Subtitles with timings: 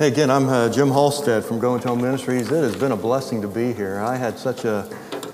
[0.00, 2.50] Hey, again, I'm uh, Jim Halstead from Go and Tell Ministries.
[2.50, 3.98] It has been a blessing to be here.
[4.00, 4.88] I had such a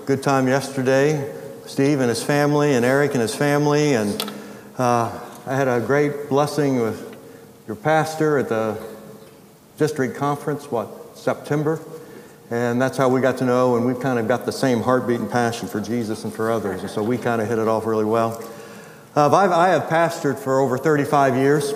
[0.05, 1.33] good time yesterday.
[1.65, 4.21] Steve and his family, and Eric and his family, and
[4.77, 7.15] uh, I had a great blessing with
[7.65, 8.77] your pastor at the
[9.77, 11.79] district conference, what, September?
[12.51, 15.21] And that's how we got to know, and we've kind of got the same heartbeat
[15.21, 16.81] and passion for Jesus and for others.
[16.81, 18.43] And so we kind of hit it off really well.
[19.15, 21.71] Uh, I've, I have pastored for over 35 years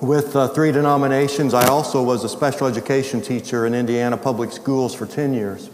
[0.00, 1.54] with uh, three denominations.
[1.54, 5.70] I also was a special education teacher in Indiana public schools for 10 years.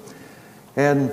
[0.77, 1.11] And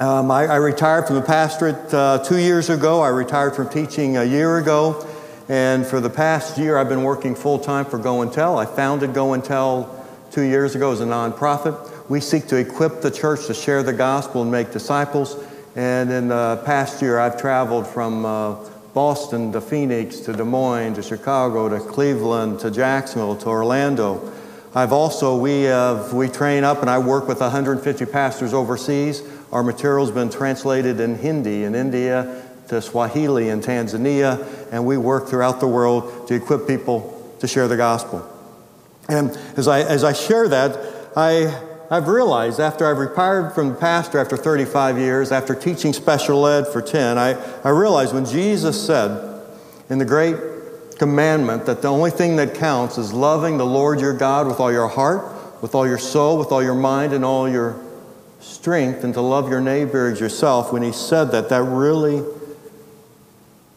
[0.00, 3.00] um, I, I, retired from the pastorate uh, two years ago.
[3.00, 5.06] I retired from teaching a year ago.
[5.48, 8.58] And for the past year, I've been working full time for Go and Tell.
[8.58, 12.10] I founded Go and Tell two years ago as a nonprofit.
[12.10, 15.36] We seek to equip the church to share the gospel and make disciples.
[15.76, 18.56] And in the past year, I've traveled from uh,
[18.96, 24.32] Boston to Phoenix to Des Moines to Chicago to Cleveland to Jacksonville to Orlando.
[24.74, 29.22] I've also, we, have, we train up and I work with 150 pastors overseas.
[29.52, 35.28] Our material's been translated in Hindi in India, to Swahili in Tanzania, and we work
[35.28, 38.26] throughout the world to equip people to share the gospel.
[39.10, 41.54] And as I, as I share that, I,
[41.90, 46.66] I've realized after I've retired from the pastor after 35 years, after teaching special ed
[46.66, 49.42] for 10, I, I realized when Jesus said
[49.88, 50.36] in the great
[50.98, 54.72] commandment that the only thing that counts is loving the Lord your God with all
[54.72, 57.80] your heart, with all your soul, with all your mind, and all your
[58.40, 62.24] strength, and to love your neighbor as yourself, when he said that, that really,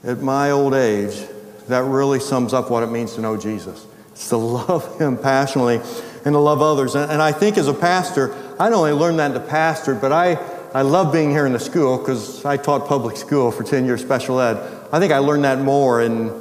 [0.03, 1.25] at my old age,
[1.67, 3.85] that really sums up what it means to know Jesus.
[4.11, 5.79] It's to love him passionately
[6.25, 6.95] and to love others.
[6.95, 9.95] And, and I think as a pastor, I not only learned that in the pastor,
[9.95, 10.33] but I,
[10.73, 14.01] I love being here in the school because I taught public school for 10 years
[14.01, 14.57] special ed.
[14.91, 16.31] I think I learned that more in,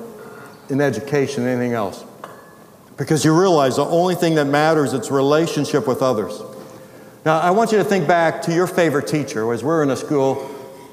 [0.69, 2.05] in education than anything else.
[2.97, 6.43] Because you realize the only thing that matters is relationship with others.
[7.25, 9.51] Now, I want you to think back to your favorite teacher.
[9.53, 10.35] As we're in a school,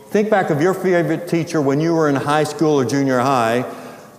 [0.09, 3.63] think back of your favorite teacher when you were in high school or junior high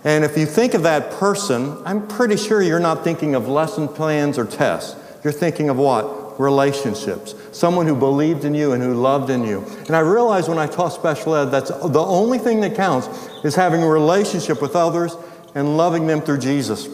[0.07, 3.89] and if you think of that person, I'm pretty sure you're not thinking of lesson
[3.89, 4.95] plans or tests.
[5.21, 6.39] You're thinking of what?
[6.39, 7.35] Relationships.
[7.51, 9.65] Someone who believed in you and who loved in you.
[9.87, 13.09] And I realized when I taught special ed, that's the only thing that counts
[13.43, 15.13] is having a relationship with others
[15.55, 16.87] and loving them through Jesus.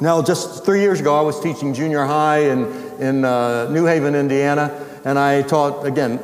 [0.00, 2.66] Now, just three years ago, I was teaching junior high in,
[3.00, 6.20] in uh, New Haven, Indiana, and I taught, again,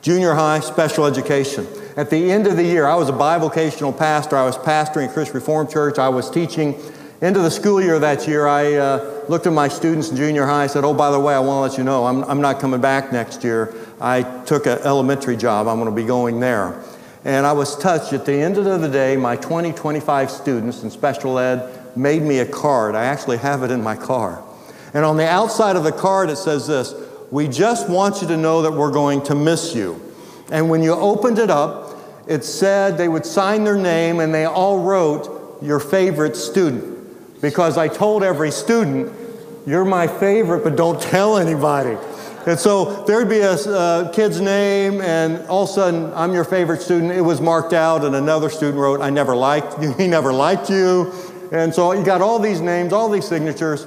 [0.00, 1.66] junior high special education.
[2.00, 4.34] At the end of the year, I was a bivocational pastor.
[4.34, 5.98] I was pastoring a Christian Reformed Church.
[5.98, 6.80] I was teaching.
[7.20, 10.64] Into the school year that year, I uh, looked at my students in junior high.
[10.64, 12.58] I said, Oh, by the way, I want to let you know, I'm, I'm not
[12.58, 13.74] coming back next year.
[14.00, 15.68] I took an elementary job.
[15.68, 16.82] I'm going to be going there.
[17.26, 18.14] And I was touched.
[18.14, 22.38] At the end of the day, my 20, 25 students in special ed made me
[22.38, 22.94] a card.
[22.94, 24.42] I actually have it in my car.
[24.94, 26.94] And on the outside of the card, it says this
[27.30, 30.00] We just want you to know that we're going to miss you.
[30.50, 31.89] And when you opened it up,
[32.30, 36.96] it said they would sign their name and they all wrote your favorite student.
[37.42, 39.12] Because I told every student,
[39.66, 41.96] you're my favorite, but don't tell anybody.
[42.46, 46.44] And so there'd be a uh, kid's name, and all of a sudden, I'm your
[46.44, 47.12] favorite student.
[47.12, 50.70] It was marked out, and another student wrote, I never liked you, he never liked
[50.70, 51.12] you.
[51.52, 53.86] And so you got all these names, all these signatures.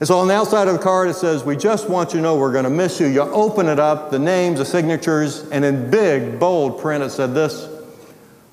[0.00, 2.22] And so on the outside of the card, it says, We just want you to
[2.22, 3.06] know we're going to miss you.
[3.06, 7.34] You open it up, the names, the signatures, and in big, bold print, it said
[7.34, 7.68] this.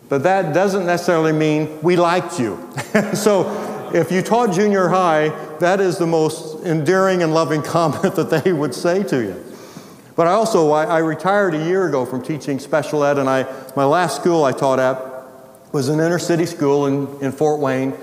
[0.10, 2.70] But that doesn't necessarily mean we liked you.
[3.14, 8.30] so if you taught junior high, that is the most endearing and loving comment that
[8.30, 9.44] they would say to you.
[10.18, 13.44] But I also, I, I retired a year ago from teaching special ed, and I,
[13.76, 15.02] my last school I taught at
[15.72, 17.94] was an inner city school in, in Fort Wayne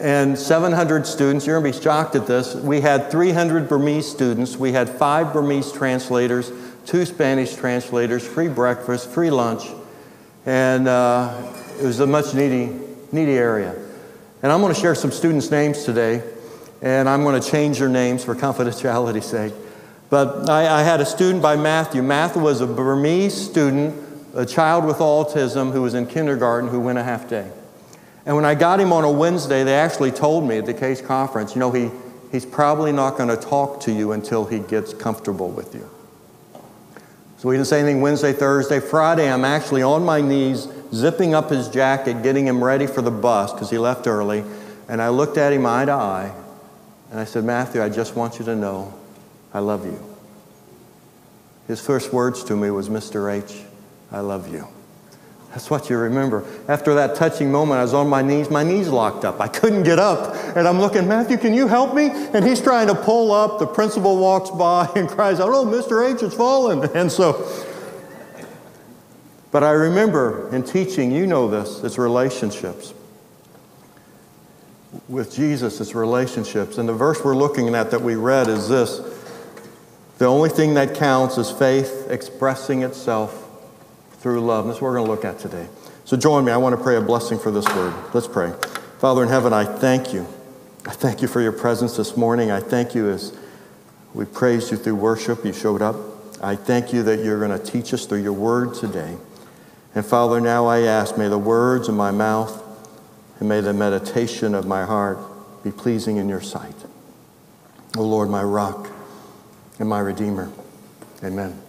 [0.00, 1.46] and 700 students.
[1.46, 2.54] You're going to be shocked at this.
[2.54, 4.56] We had 300 Burmese students.
[4.56, 6.50] We had five Burmese translators,
[6.86, 9.64] two Spanish translators, free breakfast, free lunch,
[10.46, 12.74] and uh, it was a much needy,
[13.12, 13.76] needy area.
[14.42, 16.22] And I'm going to share some students' names today,
[16.80, 19.52] and I'm going to change their names for confidentiality's sake.
[20.08, 22.02] But I, I had a student by Matthew.
[22.02, 24.02] Matthew was a Burmese student,
[24.34, 27.50] a child with autism who was in kindergarten who went a half day.
[28.30, 31.00] And when I got him on a Wednesday, they actually told me at the case
[31.00, 31.90] conference, you know, he,
[32.30, 35.90] he's probably not going to talk to you until he gets comfortable with you.
[37.38, 38.78] So we didn't say anything Wednesday, Thursday.
[38.78, 43.10] Friday, I'm actually on my knees, zipping up his jacket, getting him ready for the
[43.10, 44.44] bus because he left early.
[44.88, 46.32] And I looked at him eye to eye,
[47.10, 48.94] and I said, Matthew, I just want you to know
[49.52, 49.98] I love you.
[51.66, 53.28] His first words to me was, Mr.
[53.28, 53.60] H,
[54.12, 54.68] I love you.
[55.50, 56.44] That's what you remember.
[56.68, 58.50] After that touching moment, I was on my knees.
[58.50, 59.40] My knees locked up.
[59.40, 60.36] I couldn't get up.
[60.56, 62.10] And I'm looking, Matthew, can you help me?
[62.10, 63.58] And he's trying to pull up.
[63.58, 66.08] The principal walks by and cries out, Oh, Mr.
[66.08, 66.88] H has fallen.
[67.00, 67.66] And so,
[69.50, 72.94] but I remember in teaching, you know this, it's relationships.
[75.08, 76.78] With Jesus, it's relationships.
[76.78, 79.00] And the verse we're looking at that we read is this
[80.18, 83.39] The only thing that counts is faith expressing itself
[84.20, 84.64] through love.
[84.64, 85.66] And that's what we're going to look at today.
[86.04, 86.52] So join me.
[86.52, 87.94] I want to pray a blessing for this word.
[88.14, 88.52] Let's pray.
[88.98, 90.26] Father in heaven, I thank you.
[90.86, 92.50] I thank you for your presence this morning.
[92.50, 93.36] I thank you as
[94.14, 95.44] we praised you through worship.
[95.44, 95.96] You showed up.
[96.42, 99.16] I thank you that you're going to teach us through your word today.
[99.94, 102.62] And Father, now I ask, may the words of my mouth
[103.38, 105.18] and may the meditation of my heart
[105.62, 106.74] be pleasing in your sight.
[107.96, 108.90] O Lord, my rock
[109.78, 110.50] and my redeemer.
[111.22, 111.60] Amen.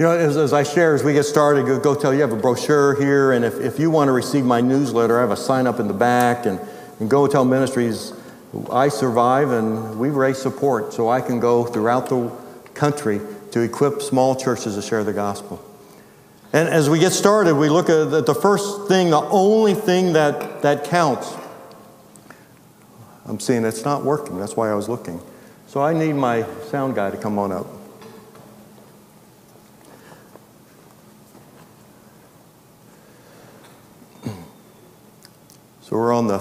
[0.00, 2.32] You know, as, as, I share, as we get started, go, go, tell you have
[2.32, 5.36] a brochure here, and if, if you want to receive my newsletter, I have a
[5.36, 6.46] sign up in the back.
[6.46, 6.58] And,
[7.00, 8.14] and Go Tell Ministries,
[8.72, 12.32] I survive and we raise support so I can go throughout the
[12.72, 13.20] country
[13.52, 15.62] to equip small churches to share the gospel.
[16.54, 20.62] And as we get started, we look at the first thing, the only thing that,
[20.62, 21.30] that counts.
[23.26, 24.38] I'm seeing it's not working.
[24.38, 25.20] That's why I was looking.
[25.66, 27.79] So I need my sound guy to come on up.
[35.90, 36.38] So we're on the,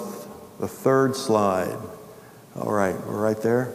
[0.60, 1.76] the third slide.
[2.56, 3.74] All right, we're right there.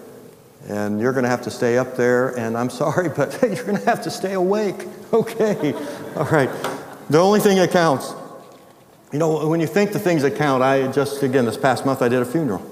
[0.69, 2.29] And you're going to have to stay up there.
[2.39, 4.87] And I'm sorry, but you're going to have to stay awake.
[5.13, 5.73] Okay.
[6.15, 6.49] All right.
[7.11, 8.15] The only thing that counts.
[9.13, 12.03] You know, when you think the things that count, I just, again, this past month
[12.03, 12.65] I did a funeral.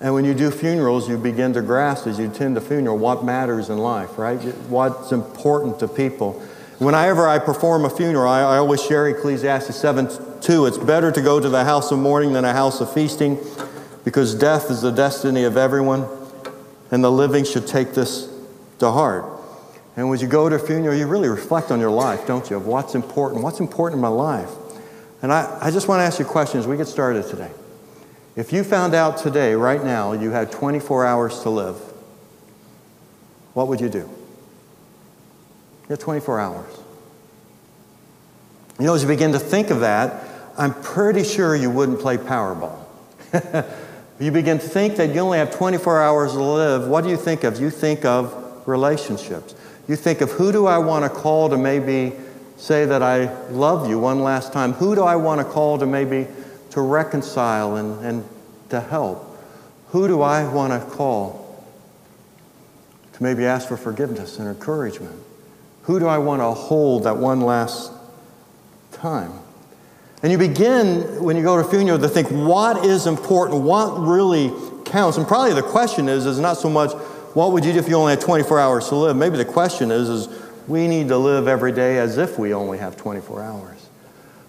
[0.00, 3.22] And when you do funerals, you begin to grasp as you attend a funeral what
[3.22, 4.38] matters in life, right?
[4.68, 6.40] What's important to people.
[6.78, 10.66] Whenever I perform a funeral, I, I always share Ecclesiastes 7 2.
[10.66, 13.38] It's better to go to the house of mourning than a house of feasting
[14.04, 16.06] because death is the destiny of everyone,
[16.90, 18.28] and the living should take this
[18.80, 19.24] to heart.
[19.96, 22.56] And when you go to a funeral, you really reflect on your life, don't you?
[22.56, 23.42] Of what's important.
[23.42, 24.50] What's important in my life?
[25.20, 27.50] And I, I just want to ask you a question as we get started today.
[28.34, 31.76] If you found out today, right now, you had 24 hours to live,
[33.52, 33.98] what would you do?
[33.98, 36.78] You have 24 hours.
[38.80, 42.16] You know, as you begin to think of that, I'm pretty sure you wouldn't play
[42.18, 42.78] Powerball.
[44.20, 46.88] you begin to think that you only have 24 hours to live.
[46.88, 47.60] What do you think of?
[47.60, 49.54] You think of relationships.
[49.88, 52.12] You think of who do I want to call to maybe
[52.56, 54.72] say that I love you one last time?
[54.74, 56.28] Who do I want to call to maybe
[56.70, 58.24] to reconcile and, and
[58.68, 59.38] to help?
[59.88, 61.66] Who do I want to call
[63.14, 65.20] to maybe ask for forgiveness and encouragement?
[65.82, 67.92] Who do I want to hold that one last
[68.92, 69.32] time?
[70.22, 73.98] And you begin, when you go to a funeral, to think what is important, what
[73.98, 74.52] really
[74.84, 75.16] counts.
[75.18, 76.92] And probably the question is, is not so much
[77.34, 79.16] what would you do if you only had 24 hours to live?
[79.16, 80.28] Maybe the question is, is
[80.68, 83.88] we need to live every day as if we only have 24 hours.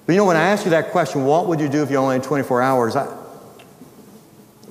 [0.06, 1.96] But you know, when I ask you that question, what would you do if you
[1.96, 2.96] only had 24 hours?
[2.98, 3.06] I,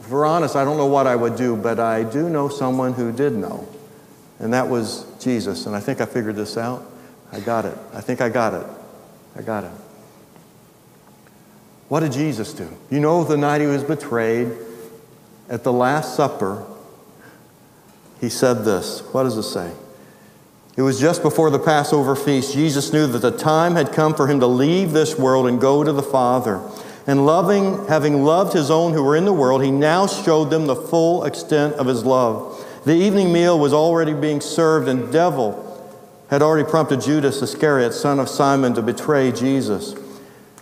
[0.03, 3.13] for honest, I don't know what I would do, but I do know someone who
[3.13, 3.67] did know.
[4.39, 5.65] And that was Jesus.
[5.65, 6.85] And I think I figured this out.
[7.33, 7.79] I got it.
[7.95, 8.67] I think I got it.
[9.37, 9.71] I got it.
[11.93, 12.67] What did Jesus do?
[12.89, 14.51] You know, the night he was betrayed,
[15.51, 16.65] at the Last Supper,
[18.19, 19.01] he said this.
[19.13, 19.71] What does it say?
[20.75, 22.55] It was just before the Passover feast.
[22.55, 25.85] Jesus knew that the time had come for him to leave this world and go
[25.85, 26.63] to the Father.
[27.07, 30.67] And loving, having loved his own who were in the world, he now showed them
[30.67, 32.67] the full extent of his love.
[32.87, 35.69] The evening meal was already being served, and devil
[36.31, 39.95] had already prompted Judas Iscariot, son of Simon, to betray Jesus.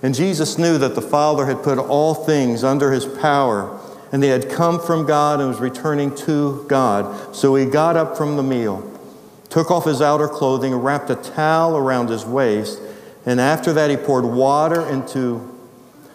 [0.02, 3.78] And Jesus knew that the Father had put all things under his power,
[4.12, 7.35] and they had come from God and was returning to God.
[7.37, 8.99] So he got up from the meal,
[9.50, 12.80] took off his outer clothing, wrapped a towel around his waist,
[13.26, 15.47] and after that he poured water into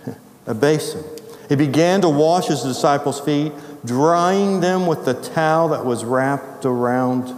[0.47, 1.03] a basin.
[1.47, 3.53] He began to wash his disciples' feet,
[3.85, 7.31] drying them with the towel that was wrapped around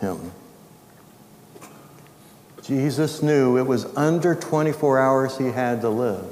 [0.00, 0.32] him.
[2.62, 6.24] Jesus knew it was under 24 hours he had to live.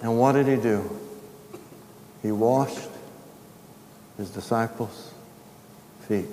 [0.00, 0.98] And what did he do?
[2.22, 2.88] He washed
[4.16, 5.12] his disciples'
[6.08, 6.26] feet.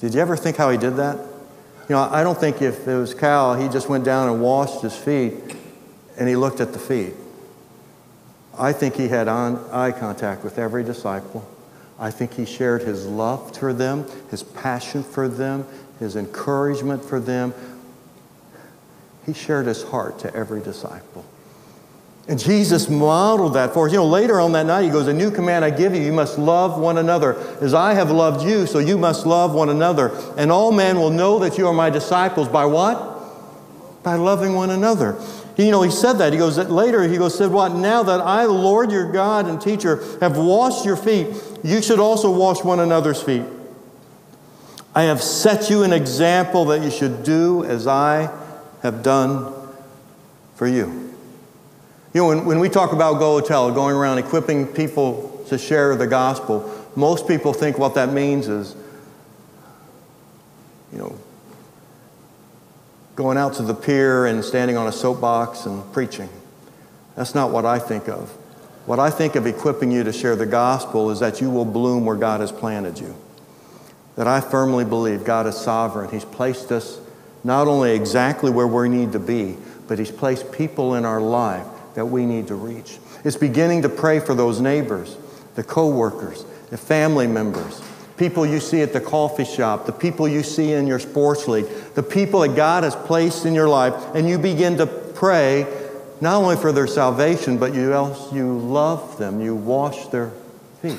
[0.00, 1.16] Did you ever think how he did that?
[1.88, 4.82] You know, I don't think if it was Cal, he just went down and washed
[4.82, 5.34] his feet
[6.18, 7.14] and he looked at the feet.
[8.58, 11.48] I think he had eye contact with every disciple.
[11.98, 15.66] I think he shared his love for them, his passion for them,
[15.98, 17.54] his encouragement for them.
[19.24, 21.24] he shared his heart to every disciple.
[22.28, 23.92] And Jesus modeled that for us.
[23.92, 26.12] You know, later on that night, he goes, A new command I give you, you
[26.12, 27.36] must love one another.
[27.60, 30.12] As I have loved you, so you must love one another.
[30.36, 34.02] And all men will know that you are my disciples by what?
[34.04, 35.16] By loving one another.
[35.56, 36.32] You know, he said that.
[36.32, 37.72] He goes, that later, he goes, said, What?
[37.74, 41.28] Now that I, Lord your God and teacher, have washed your feet,
[41.64, 43.42] you should also wash one another's feet.
[44.94, 48.30] I have set you an example that you should do as I
[48.82, 49.52] have done
[50.54, 51.14] for you.
[52.12, 55.96] You know, when, when we talk about Go Tell, going around equipping people to share
[55.96, 58.76] the gospel, most people think what that means is,
[60.92, 61.18] you know,
[63.16, 66.28] going out to the pier and standing on a soapbox and preaching.
[67.16, 68.28] That's not what I think of.
[68.84, 72.04] What I think of equipping you to share the gospel is that you will bloom
[72.04, 73.14] where God has planted you.
[74.16, 76.10] That I firmly believe God is sovereign.
[76.10, 77.00] He's placed us
[77.44, 79.56] not only exactly where we need to be,
[79.88, 82.98] but He's placed people in our life that we need to reach.
[83.24, 85.16] It's beginning to pray for those neighbors,
[85.54, 87.82] the coworkers, the family members,
[88.16, 91.66] people you see at the coffee shop, the people you see in your sports league,
[91.94, 95.66] the people that God has placed in your life, and you begin to pray
[96.20, 100.30] not only for their salvation, but you else you love them, you wash their
[100.80, 100.98] feet.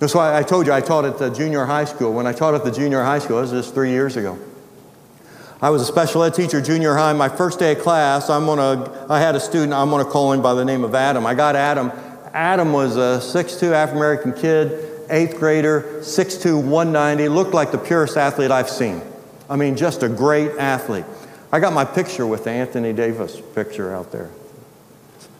[0.00, 2.14] That's why I told you I taught at the junior high school.
[2.14, 4.38] When I taught at the junior high school, this was just three years ago.
[5.60, 7.12] I was a special ed teacher junior high.
[7.12, 10.32] My first day of class, I'm gonna, I had a student, I'm going to call
[10.32, 11.26] him by the name of Adam.
[11.26, 11.92] I got Adam.
[12.32, 18.16] Adam was a 6'2 African American kid, eighth grader, 6'2, 190, looked like the purest
[18.16, 19.02] athlete I've seen.
[19.50, 21.04] I mean, just a great athlete.
[21.52, 24.30] I got my picture with Anthony Davis picture out there.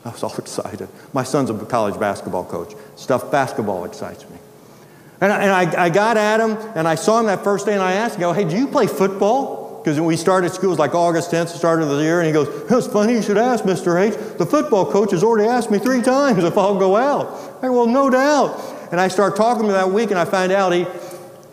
[0.04, 0.90] I was all excited.
[1.14, 2.74] My son's a college basketball coach.
[2.96, 4.36] Stuff basketball excites me.
[5.20, 7.82] And I, and I, I got Adam, and I saw him that first day, and
[7.82, 10.94] I asked him, "Hey, do you play football?" Because we started school, it was like
[10.94, 13.64] August 10th, the start of the year, and he goes, It's funny you should ask,
[13.64, 13.98] Mr.
[13.98, 14.36] H.
[14.36, 17.58] The football coach has already asked me three times if I'll go out.
[17.62, 18.60] I go, Well, no doubt.
[18.92, 20.86] And I start talking to him that week, and I find out he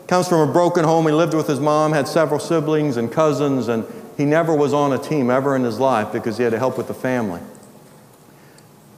[0.08, 1.06] comes from a broken home.
[1.06, 3.86] He lived with his mom, had several siblings and cousins, and
[4.18, 6.76] he never was on a team ever in his life because he had to help
[6.76, 7.40] with the family.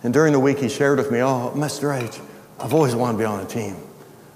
[0.02, 1.96] And during the week, he shared with me, Oh, Mr.
[1.96, 2.18] H,
[2.58, 3.76] I've always wanted to be on a team.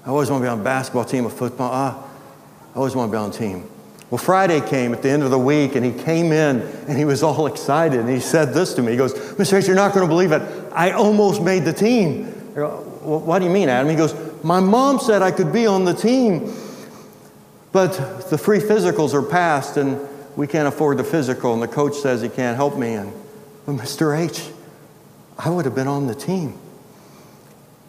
[0.05, 1.71] I always want to be on a basketball team, a football.
[1.73, 2.07] Ah,
[2.73, 3.67] I always want to be on a team.
[4.11, 7.05] Well, Friday came at the end of the week, and he came in and he
[7.05, 7.99] was all excited.
[7.99, 9.57] And he said this to me He goes, Mr.
[9.57, 10.41] H, you're not going to believe it.
[10.71, 12.31] I almost made the team.
[12.51, 13.89] I go, well, what do you mean, Adam?
[13.89, 16.53] He goes, My mom said I could be on the team,
[17.71, 19.99] but the free physicals are passed, and
[20.35, 22.93] we can't afford the physical, and the coach says he can't help me.
[22.93, 23.11] And,
[23.65, 24.17] Mr.
[24.17, 24.51] H,
[25.39, 26.59] I would have been on the team.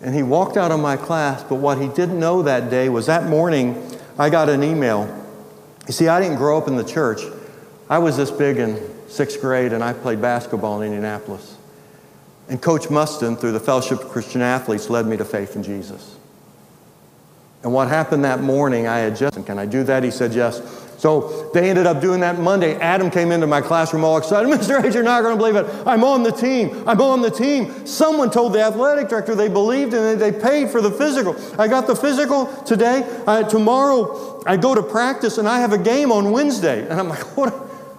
[0.02, 3.06] And he walked out of my class, but what he didn't know that day was
[3.06, 3.82] that morning
[4.18, 5.24] I got an email
[5.86, 7.20] you see, I didn't grow up in the church.
[7.88, 11.56] I was this big in sixth grade, and I played basketball in Indianapolis.
[12.48, 16.16] And Coach Mustin, through the Fellowship of Christian Athletes, led me to faith in Jesus.
[17.62, 20.02] And what happened that morning, I had just, can I do that?
[20.02, 20.60] He said yes.
[20.98, 22.76] So they ended up doing that Monday.
[22.76, 24.48] Adam came into my classroom all excited.
[24.50, 24.82] Mr.
[24.82, 25.86] H, you're not going to believe it.
[25.86, 26.82] I'm on the team.
[26.88, 27.86] I'm on the team.
[27.86, 30.16] Someone told the athletic director they believed in it.
[30.16, 31.36] They paid for the physical.
[31.60, 33.04] I got the physical today.
[33.26, 36.88] Uh, tomorrow, I go to practice and I have a game on Wednesday.
[36.88, 37.54] And I'm like, what?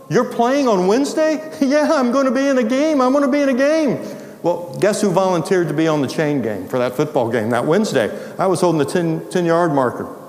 [0.10, 1.52] You're playing on Wednesday?
[1.62, 3.02] yeah, I'm going to be in a game.
[3.02, 4.00] I'm going to be in a game.
[4.42, 7.66] Well, guess who volunteered to be on the chain gang for that football game that
[7.66, 8.36] Wednesday?
[8.38, 10.27] I was holding the 10, 10 yard marker.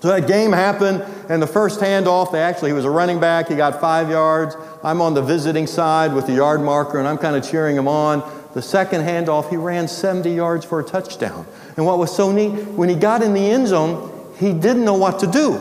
[0.00, 3.48] So that game happened, and the first handoff, they actually, he was a running back,
[3.48, 4.56] he got five yards.
[4.84, 7.88] I'm on the visiting side with the yard marker, and I'm kind of cheering him
[7.88, 8.22] on.
[8.54, 11.46] The second handoff, he ran 70 yards for a touchdown.
[11.76, 14.94] And what was so neat, when he got in the end zone, he didn't know
[14.94, 15.60] what to do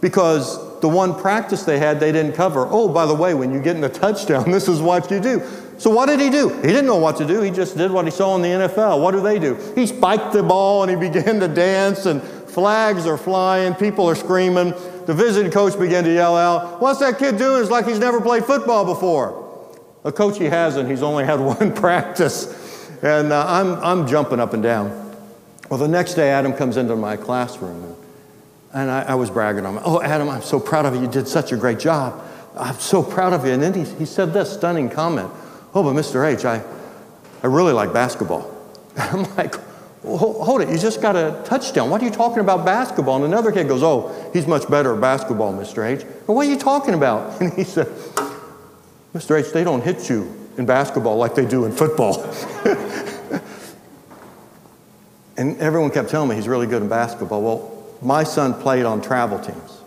[0.00, 2.66] because the one practice they had, they didn't cover.
[2.68, 5.42] Oh, by the way, when you get in a touchdown, this is what you do.
[5.78, 6.50] So what did he do?
[6.50, 7.40] He didn't know what to do.
[7.40, 9.00] He just did what he saw in the NFL.
[9.00, 9.54] What do they do?
[9.74, 12.20] He spiked the ball and he began to dance and
[12.50, 14.74] Flags are flying, people are screaming.
[15.06, 17.62] The visiting coach began to yell out, What's that kid doing?
[17.62, 19.46] It's like he's never played football before.
[20.04, 22.88] A coach he hasn't, he's only had one practice.
[23.02, 25.16] And uh, I'm, I'm jumping up and down.
[25.70, 27.96] Well, the next day, Adam comes into my classroom,
[28.74, 29.82] and I, I was bragging on him.
[29.84, 31.02] Oh, Adam, I'm so proud of you.
[31.02, 32.22] You did such a great job.
[32.56, 33.52] I'm so proud of you.
[33.52, 35.30] And then he, he said this stunning comment
[35.72, 36.26] Oh, but Mr.
[36.26, 36.62] H, I,
[37.42, 38.52] I really like basketball.
[38.96, 39.54] I'm like,
[40.02, 41.90] hold it, you just got a touchdown.
[41.90, 43.16] What are you talking about basketball?
[43.16, 45.84] And another kid goes, oh, he's much better at basketball, Mr.
[45.86, 46.04] H.
[46.26, 47.40] Well, what are you talking about?
[47.50, 47.86] And he said,
[49.14, 49.38] Mr.
[49.38, 52.22] H, they don't hit you in basketball like they do in football.
[55.36, 57.42] and everyone kept telling me he's really good in basketball.
[57.42, 59.80] Well, my son played on travel teams.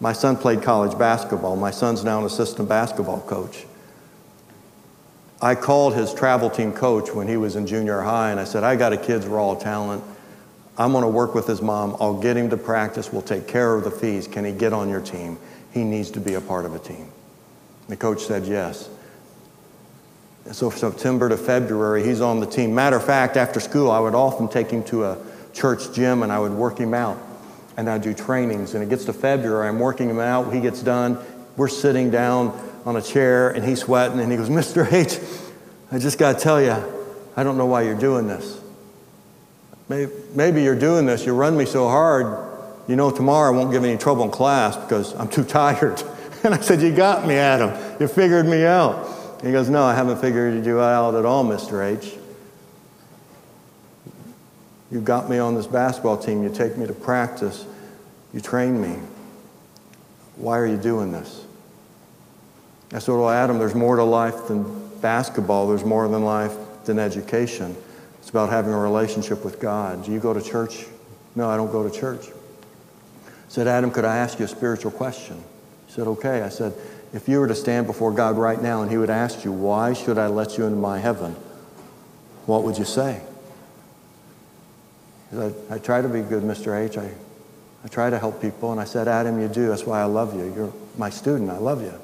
[0.00, 1.56] My son played college basketball.
[1.56, 3.66] My son's now an assistant basketball coach.
[5.42, 8.62] I called his travel team coach when he was in junior high and I said,
[8.62, 10.04] I got a kid's raw talent.
[10.78, 11.96] I'm going to work with his mom.
[12.00, 13.12] I'll get him to practice.
[13.12, 14.28] We'll take care of the fees.
[14.28, 15.38] Can he get on your team?
[15.72, 17.10] He needs to be a part of a team.
[17.88, 18.88] The coach said yes.
[20.44, 22.74] And so from September to February, he's on the team.
[22.74, 25.18] Matter of fact, after school, I would often take him to a
[25.52, 27.18] church gym and I would work him out.
[27.76, 28.74] And I'd do trainings.
[28.74, 30.52] And it gets to February, I'm working him out.
[30.54, 31.18] He gets done.
[31.56, 34.90] We're sitting down on a chair and he's sweating and he goes, Mr.
[34.92, 35.18] H,
[35.90, 36.76] I just got to tell you,
[37.36, 38.60] I don't know why you're doing this.
[39.88, 42.52] Maybe you're doing this, you run me so hard,
[42.88, 46.02] you know, tomorrow I won't give any trouble in class because I'm too tired.
[46.44, 47.70] And I said, You got me, Adam.
[48.00, 49.06] You figured me out.
[49.38, 51.84] And he goes, No, I haven't figured you out at all, Mr.
[51.84, 52.14] H.
[54.90, 56.42] You got me on this basketball team.
[56.42, 57.64] You take me to practice.
[58.34, 58.98] You train me.
[60.36, 61.44] Why are you doing this?
[62.92, 66.98] I said, Well, Adam, there's more to life than basketball, there's more than life than
[66.98, 67.76] education.
[68.18, 70.04] It's about having a relationship with God.
[70.04, 70.86] Do you go to church?
[71.34, 72.28] No, I don't go to church.
[72.28, 75.42] I said, Adam, could I ask you a spiritual question?
[75.86, 76.42] He said, Okay.
[76.42, 76.74] I said,
[77.12, 79.92] If you were to stand before God right now and He would ask you, Why
[79.92, 81.34] should I let you into my heaven?
[82.46, 83.22] What would you say?
[85.30, 86.78] I, said, I try to be good, Mr.
[86.78, 86.98] H.
[86.98, 87.10] I,
[87.84, 88.70] I try to help people.
[88.72, 89.68] And I said, Adam, you do.
[89.68, 90.52] That's why I love you.
[90.54, 91.50] You're my student.
[91.50, 91.94] I love you.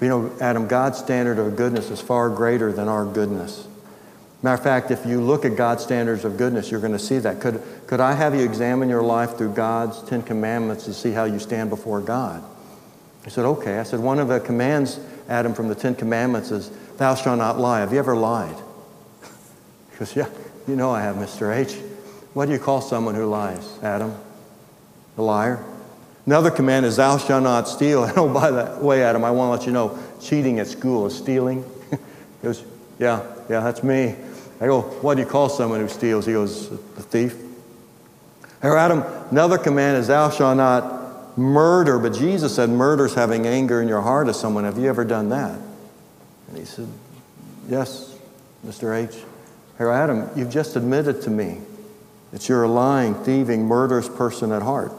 [0.00, 3.66] You know, Adam, God's standard of goodness is far greater than our goodness.
[4.42, 7.18] Matter of fact, if you look at God's standards of goodness, you're going to see
[7.18, 7.40] that.
[7.40, 11.24] Could, could I have you examine your life through God's Ten Commandments to see how
[11.24, 12.44] you stand before God?
[13.24, 13.78] He said, okay.
[13.78, 17.58] I said, one of the commands, Adam, from the Ten Commandments is, thou shalt not
[17.58, 17.80] lie.
[17.80, 18.56] Have you ever lied?
[19.90, 20.28] He goes, yeah,
[20.68, 21.52] you know I have, Mr.
[21.52, 21.74] H.
[22.32, 24.14] What do you call someone who lies, Adam?
[25.16, 25.64] A liar?
[26.28, 28.04] Another command is, Thou shalt not steal.
[28.08, 31.06] And oh, by the way, Adam, I want to let you know cheating at school
[31.06, 31.64] is stealing.
[31.90, 31.96] he
[32.42, 32.62] goes,
[32.98, 34.14] Yeah, yeah, that's me.
[34.60, 36.26] I go, What do you call someone who steals?
[36.26, 37.34] He goes, A thief.
[38.60, 41.98] Hey, Adam, another command is, Thou shalt not murder.
[41.98, 44.64] But Jesus said, Murder is having anger in your heart of someone.
[44.64, 45.58] Have you ever done that?
[46.48, 46.88] And he said,
[47.70, 48.14] Yes,
[48.66, 48.94] Mr.
[48.94, 49.16] H.
[49.78, 51.62] Here, Adam, you've just admitted to me
[52.32, 54.92] that you're a lying, thieving, murderous person at heart.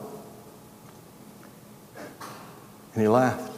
[3.00, 3.50] And he laughed.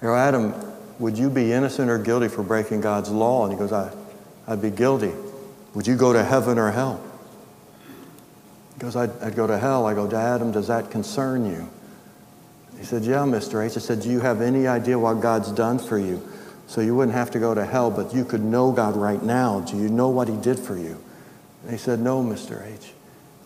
[0.00, 0.54] You know, Adam,
[0.98, 3.44] would you be innocent or guilty for breaking God's law?
[3.44, 3.92] And he goes, I,
[4.46, 5.12] I'd be guilty.
[5.74, 6.98] Would you go to heaven or hell?
[8.72, 9.84] He goes, I'd, I'd go to hell.
[9.84, 11.68] I go, Adam, does that concern you?
[12.78, 13.62] He said, Yeah, Mr.
[13.62, 13.76] H.
[13.76, 16.26] I said, Do you have any idea what God's done for you?
[16.66, 19.60] So you wouldn't have to go to hell, but you could know God right now.
[19.60, 20.98] Do you know what He did for you?
[21.64, 22.66] And he said, No, Mr.
[22.66, 22.94] H.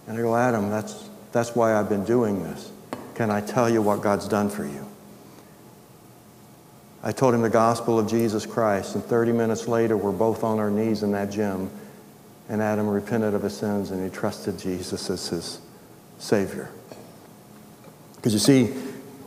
[0.06, 2.70] And I go, Adam, that's, that's why I've been doing this.
[3.16, 4.85] Can I tell you what God's done for you?
[7.06, 10.58] I told him the gospel of Jesus Christ, and 30 minutes later, we're both on
[10.58, 11.70] our knees in that gym,
[12.48, 15.60] and Adam repented of his sins and he trusted Jesus as his
[16.18, 16.68] Savior.
[18.16, 18.74] Because you see,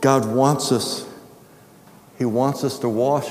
[0.02, 1.08] God wants us,
[2.18, 3.26] He wants us to wash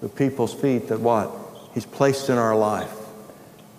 [0.00, 1.30] the people's feet that what?
[1.74, 2.94] He's placed in our life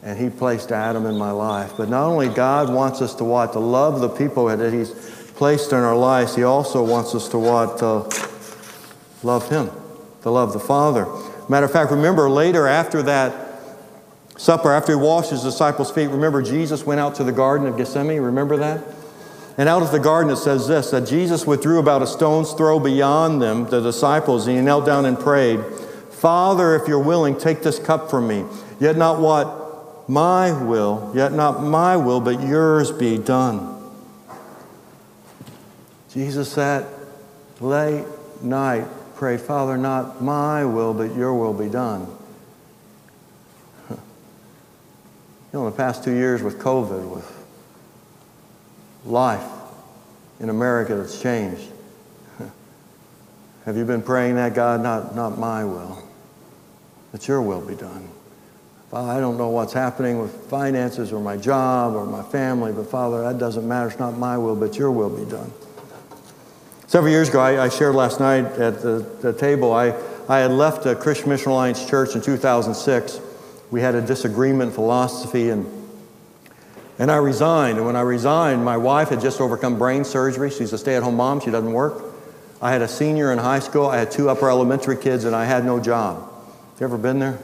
[0.04, 1.74] and he placed Adam in my life.
[1.76, 3.54] But not only God wants us to what?
[3.54, 4.92] To love the people that he's
[5.38, 7.80] placed in our lives, he also wants us to what?
[7.80, 8.08] To
[9.24, 9.72] love him,
[10.28, 11.08] to love the Father.
[11.50, 13.62] Matter of fact, remember later after that
[14.38, 17.78] supper, after he washed his disciples' feet, remember Jesus went out to the Garden of
[17.78, 18.22] Gethsemane?
[18.22, 18.84] Remember that?
[19.58, 22.80] And out of the garden it says this that Jesus withdrew about a stone's throw
[22.80, 25.60] beyond them, the disciples, and he knelt down and prayed,
[26.12, 28.46] Father, if you're willing, take this cup from me.
[28.80, 33.76] Yet not what my will, yet not my will, but yours be done.
[36.12, 36.86] Jesus sat
[37.60, 38.06] late
[38.42, 38.88] night,
[39.18, 42.08] prayed, Father, not my will, but your will be done.
[43.90, 43.98] You
[45.54, 47.46] know, in the past two years with COVID, with
[49.06, 49.50] life
[50.40, 51.70] in America that's changed,
[53.66, 56.04] have you been praying that, God, not, not my will,
[57.12, 58.10] but your will be done?
[58.92, 62.90] Father, I don't know what's happening with finances or my job or my family, but
[62.90, 63.88] Father, that doesn't matter.
[63.88, 65.52] It's not my will, but your will be done.
[66.88, 69.94] Several years ago, I, I shared last night at the, the table, I,
[70.30, 73.20] I had left a Christian Mission Alliance church in 2006.
[73.72, 75.66] We had a disagreement philosophy, and,
[76.98, 77.78] and I resigned.
[77.78, 80.50] And when I resigned, my wife had just overcome brain surgery.
[80.50, 82.06] She's a stay at home mom, she doesn't work.
[82.62, 85.44] I had a senior in high school, I had two upper elementary kids, and I
[85.44, 86.32] had no job.
[86.80, 87.38] You ever been there?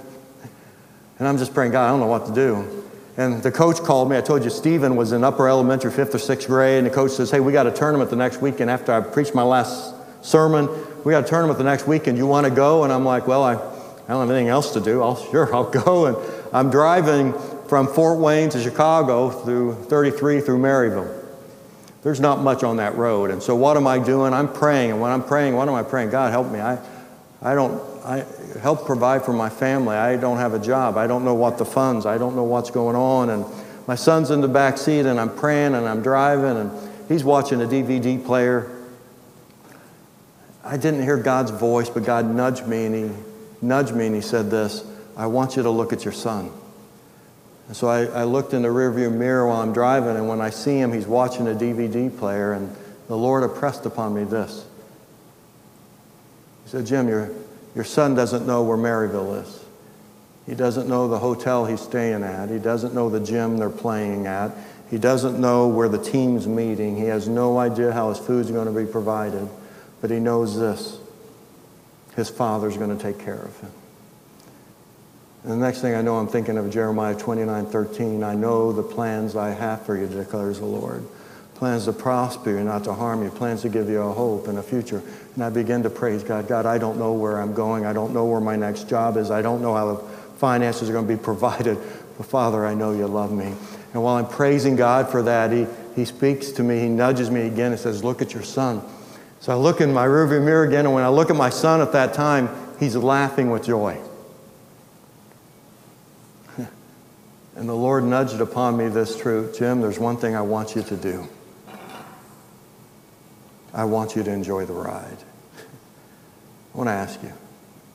[1.20, 2.83] And I'm just praying, God, I don't know what to do.
[3.16, 4.18] And the coach called me.
[4.18, 6.80] I told you Stephen was in upper elementary, fifth or sixth grade.
[6.80, 9.36] And the coach says, Hey, we got a tournament the next weekend after I preached
[9.36, 10.68] my last sermon.
[11.04, 12.18] We got a tournament the next weekend.
[12.18, 12.84] You want to go?
[12.84, 15.04] And I'm like, Well, I, I don't have anything else to do.
[15.04, 16.08] I'll, sure, I'll go.
[16.08, 16.18] And
[16.52, 17.34] I'm driving
[17.68, 21.22] from Fort Wayne to Chicago through 33 through Merrillville.
[22.02, 23.32] There's not much on that road.
[23.32, 24.34] And so what am I doing?
[24.34, 24.92] I'm praying.
[24.92, 26.10] And when I'm praying, what am I praying?
[26.10, 26.60] God, help me.
[26.60, 26.78] I,
[27.42, 28.26] I don't, I
[28.62, 29.96] help provide for my family.
[29.96, 30.98] I don't have a job.
[30.98, 32.06] I don't know what the funds.
[32.06, 33.30] I don't know what's going on.
[33.30, 33.46] And
[33.88, 36.72] my son's in the back seat and I'm praying and I'm driving and
[37.08, 38.70] he's watching a DVD player.
[40.66, 43.18] I didn't hear God's voice, but God nudged me and he
[43.62, 44.86] nudged me and he said this,
[45.16, 46.52] I want you to look at your son.
[47.68, 50.50] And so I, I looked in the rearview mirror while I'm driving, and when I
[50.50, 52.76] see him, he's watching a DVD player, and
[53.08, 54.66] the Lord impressed upon me this.
[56.66, 57.32] He said, Jim, your,
[57.76, 59.66] your son doesn't know where Merrillville is.
[60.46, 62.50] He doesn't know the hotel he's staying at.
[62.50, 64.52] He doesn't know the gym they're playing at.
[64.90, 66.98] He doesn't know where the team's meeting.
[66.98, 69.48] He has no idea how his food's going to be provided.
[70.02, 71.00] But he knows this
[72.16, 73.72] his father's going to take care of him.
[75.44, 78.24] And the next thing I know, I'm thinking of Jeremiah 29 13.
[78.24, 81.04] I know the plans I have for you, declares the Lord.
[81.56, 83.30] Plans to prosper you, not to harm you.
[83.30, 85.02] Plans to give you a hope and a future.
[85.36, 86.48] And I begin to praise God.
[86.48, 87.86] God, I don't know where I'm going.
[87.86, 89.32] I don't know where my next job is.
[89.32, 90.04] I don't know how the
[90.38, 91.78] finances are going to be provided.
[92.18, 93.54] But Father, I know you love me.
[93.94, 96.80] And while I'm praising God for that, He, he speaks to me.
[96.80, 98.82] He nudges me again and says, Look at your son.
[99.40, 101.82] So I look in my rearview mirror again, and when I look at my son
[101.82, 104.00] at that time, he's laughing with joy.
[107.56, 110.82] And the Lord nudged upon me this truth Jim, there's one thing I want you
[110.84, 111.28] to do.
[113.74, 115.18] I want you to enjoy the ride.
[116.74, 117.34] I want to ask you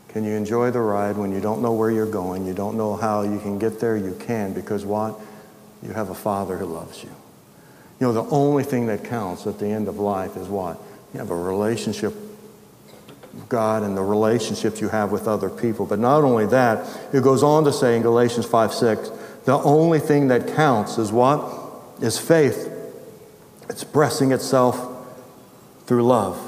[0.09, 2.47] can you enjoy the ride when you don't know where you're going?
[2.47, 3.97] You don't know how you can get there?
[3.97, 5.21] You can because what?
[5.83, 7.11] You have a Father who loves you.
[8.01, 10.81] You know, the only thing that counts at the end of life is what?
[11.13, 15.85] You have a relationship with God and the relationships you have with other people.
[15.85, 19.11] But not only that, it goes on to say in Galatians 5 6,
[19.45, 21.55] the only thing that counts is what?
[22.01, 22.73] Is faith
[23.69, 24.98] expressing itself
[25.89, 26.41] through love.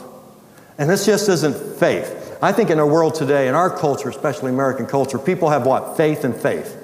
[0.79, 2.39] And this just isn't faith.
[2.41, 5.97] I think in our world today, in our culture, especially American culture, people have what?
[5.97, 6.77] Faith and faith.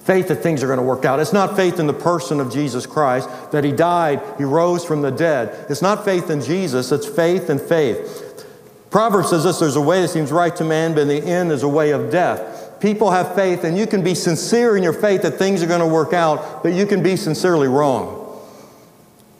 [0.00, 1.20] Faith that things are going to work out.
[1.20, 5.00] It's not faith in the person of Jesus Christ, that He died, He rose from
[5.00, 5.66] the dead.
[5.70, 8.44] It's not faith in Jesus, it's faith and faith.
[8.90, 11.52] Proverbs says this there's a way that seems right to man, but in the end
[11.52, 14.92] is a way of death people have faith, and you can be sincere in your
[14.92, 18.19] faith that things are going to work out, but you can be sincerely wrong.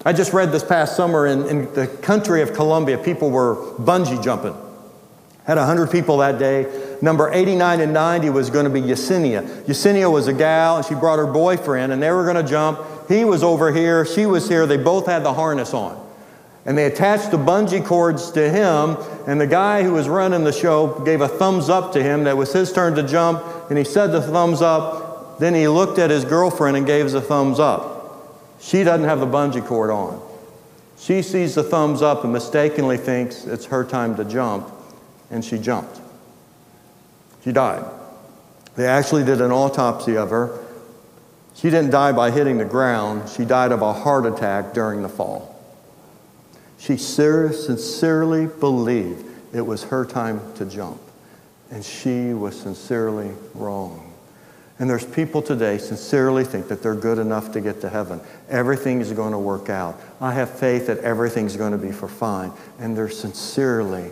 [0.04, 4.22] I just read this past summer in, in the country of Colombia, people were bungee
[4.22, 4.56] jumping.
[5.44, 6.96] Had 100 people that day.
[7.02, 9.64] Number 89 and 90 was going to be Yesenia.
[9.64, 12.80] Yesenia was a gal, and she brought her boyfriend, and they were going to jump.
[13.08, 14.66] He was over here, she was here.
[14.66, 16.08] They both had the harness on.
[16.64, 20.52] And they attached the bungee cords to him, and the guy who was running the
[20.52, 23.84] show gave a thumbs up to him that was his turn to jump, and he
[23.84, 25.38] said the thumbs up.
[25.40, 27.89] Then he looked at his girlfriend and gave the thumbs up.
[28.60, 30.20] She doesn't have the bungee cord on.
[30.98, 34.70] She sees the thumbs up and mistakenly thinks it's her time to jump,
[35.30, 36.00] and she jumped.
[37.42, 37.84] She died.
[38.76, 40.58] They actually did an autopsy of her.
[41.54, 45.08] She didn't die by hitting the ground, she died of a heart attack during the
[45.08, 45.56] fall.
[46.78, 51.00] She sincerely believed it was her time to jump,
[51.70, 54.09] and she was sincerely wrong.
[54.80, 58.20] And there's people today sincerely think that they're good enough to get to heaven.
[58.48, 60.00] Everything is going to work out.
[60.20, 62.50] I have faith that everything's going to be for fine.
[62.80, 64.10] And they're sincerely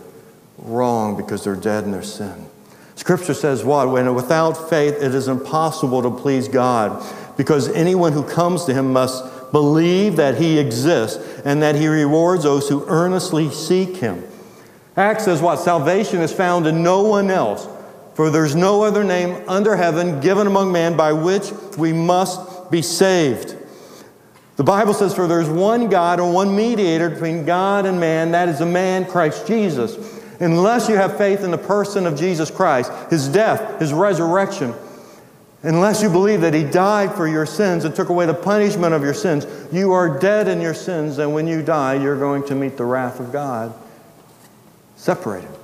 [0.58, 2.46] wrong because they're dead in their sin.
[2.94, 3.90] Scripture says what?
[3.90, 7.02] When without faith it is impossible to please God
[7.36, 12.44] because anyone who comes to him must believe that He exists and that He rewards
[12.44, 14.24] those who earnestly seek Him.
[14.96, 15.56] Acts says what?
[15.56, 17.66] Salvation is found in no one else,
[18.18, 22.82] for there's no other name under heaven given among men by which we must be
[22.82, 23.54] saved.
[24.56, 28.48] The Bible says, For there's one God and one mediator between God and man, that
[28.48, 30.20] is the man, Christ Jesus.
[30.40, 34.74] Unless you have faith in the person of Jesus Christ, his death, his resurrection,
[35.62, 39.02] Unless you believe that He died for your sins and took away the punishment of
[39.02, 42.54] your sins, you are dead in your sins, and when you die, you're going to
[42.54, 43.74] meet the wrath of God
[44.94, 45.57] separated.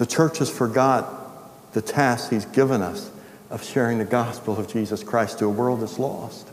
[0.00, 3.10] The church has forgot the task He's given us
[3.50, 6.48] of sharing the gospel of Jesus Christ to a world that's lost.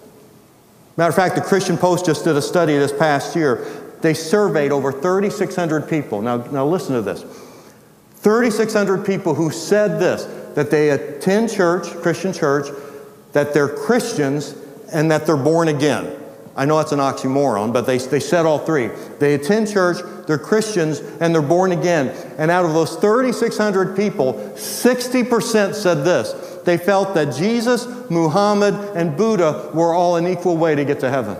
[0.97, 3.65] Matter of fact, the Christian Post just did a study this past year.
[4.01, 6.21] They surveyed over 3,600 people.
[6.21, 7.23] Now, now listen to this.
[8.15, 12.67] 3,600 people who said this that they attend church, Christian church,
[13.31, 14.57] that they're Christians,
[14.91, 16.21] and that they're born again.
[16.57, 18.87] I know it's an oxymoron, but they, they said all three.
[19.19, 22.07] They attend church, they're Christians, and they're born again.
[22.39, 26.33] And out of those 3,600 people, 60% said this.
[26.65, 31.11] They felt that Jesus, Muhammad, and Buddha were all an equal way to get to
[31.11, 31.37] heaven.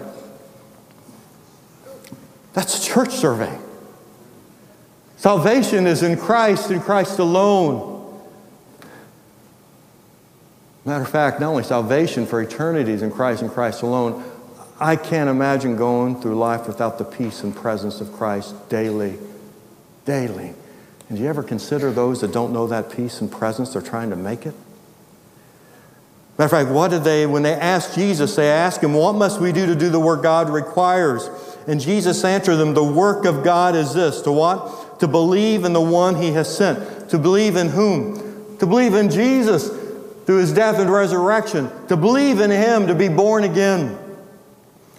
[2.54, 3.58] That's a church survey.
[5.18, 8.22] Salvation is in Christ and Christ alone.
[10.86, 14.24] Matter of fact, not only salvation for eternity is in Christ and Christ alone,
[14.80, 19.18] I can't imagine going through life without the peace and presence of Christ daily.
[20.06, 20.54] Daily.
[21.10, 24.10] And do you ever consider those that don't know that peace and presence, they're trying
[24.12, 24.54] to make it?
[26.38, 29.42] Matter of fact, what did they, when they asked Jesus, they asked him, What must
[29.42, 31.28] we do to do the work God requires?
[31.66, 35.00] And Jesus answered them, The work of God is this to what?
[35.00, 37.10] To believe in the one he has sent.
[37.10, 38.58] To believe in whom?
[38.60, 39.70] To believe in Jesus
[40.26, 41.72] through his death and resurrection.
[41.88, 43.98] To believe in him, to be born again.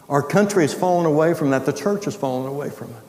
[0.09, 1.67] Our country has fallen away from that.
[1.67, 3.03] The church has fallen away from it.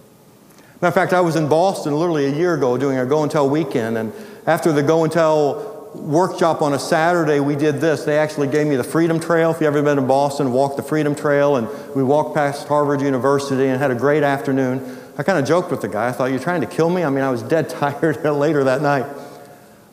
[0.81, 3.31] Matter of fact, I was in Boston literally a year ago doing a Go and
[3.31, 4.13] Tell weekend, and
[4.45, 8.03] after the Go and Tell workshop on a Saturday, we did this.
[8.03, 9.51] They actually gave me the Freedom Trail.
[9.51, 13.01] If you've ever been to Boston, walk the Freedom Trail, and we walked past Harvard
[13.01, 14.97] University and had a great afternoon.
[15.17, 16.07] I kind of joked with the guy.
[16.07, 17.03] I thought, You're trying to kill me?
[17.03, 19.05] I mean, I was dead tired later that night.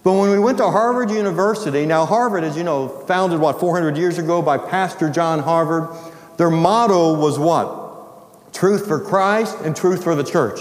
[0.05, 3.97] But when we went to Harvard University, now Harvard, as you know, founded what, 400
[3.97, 5.89] years ago by Pastor John Harvard.
[6.37, 8.53] Their motto was what?
[8.53, 10.61] Truth for Christ and truth for the church.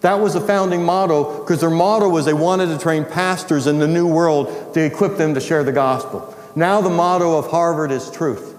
[0.00, 3.78] That was the founding motto because their motto was they wanted to train pastors in
[3.78, 6.36] the new world to equip them to share the gospel.
[6.54, 8.54] Now the motto of Harvard is truth.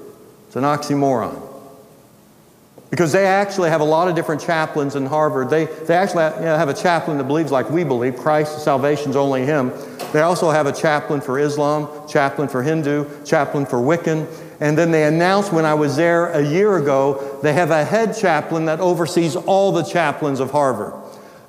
[0.47, 1.41] It's an oxymoron.
[2.89, 5.49] Because they actually have a lot of different chaplains in Harvard.
[5.49, 9.71] They, they actually have a chaplain that believes like we believe Christ, salvation's only Him.
[10.13, 14.25] They also have a chaplain for Islam, chaplain for Hindu, chaplain for Wiccan.
[14.59, 18.15] And then they announced when I was there a year ago, they have a head
[18.15, 20.93] chaplain that oversees all the chaplains of Harvard.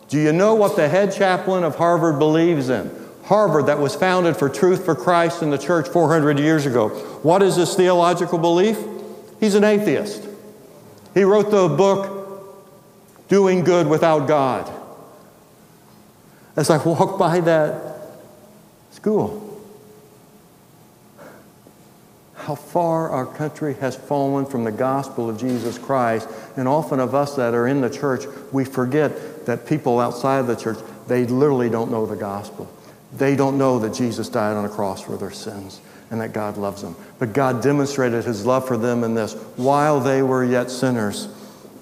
[0.08, 2.90] Do you know what the head chaplain of Harvard believes in?
[3.24, 6.90] Harvard, that was founded for truth for Christ and the church 400 years ago.
[7.22, 8.78] What is his theological belief?
[9.40, 10.26] He's an atheist.
[11.12, 12.14] He wrote the book,
[13.28, 14.72] Doing Good Without God.
[16.54, 17.96] As I walked by that
[18.90, 19.45] school,
[22.46, 26.28] how far our country has fallen from the gospel of Jesus Christ.
[26.56, 30.46] And often of us that are in the church, we forget that people outside of
[30.46, 30.78] the church,
[31.09, 32.72] they literally don't know the gospel.
[33.12, 35.80] They don't know that Jesus died on a cross for their sins
[36.11, 36.94] and that God loves them.
[37.18, 41.26] But God demonstrated his love for them in this while they were yet sinners,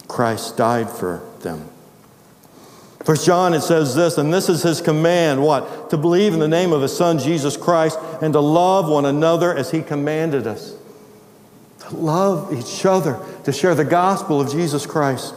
[0.09, 1.69] Christ died for them.
[3.05, 5.91] First John, it says this, and this is his command what?
[5.91, 9.55] To believe in the name of his son, Jesus Christ, and to love one another
[9.55, 10.75] as he commanded us.
[11.89, 15.35] To love each other, to share the gospel of Jesus Christ.